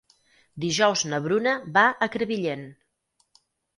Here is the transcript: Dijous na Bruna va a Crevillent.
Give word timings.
Dijous 0.63 1.03
na 1.11 1.19
Bruna 1.27 1.53
va 1.75 1.85
a 2.07 2.11
Crevillent. 2.17 2.65